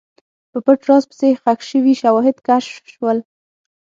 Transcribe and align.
په 0.51 0.57
پټ 0.65 0.79
راز 0.87 1.03
پسې، 1.09 1.29
ښخ 1.41 1.59
شوي 1.71 1.93
شواهد 2.01 2.37
کشف 2.47 2.83
شول. 2.93 3.17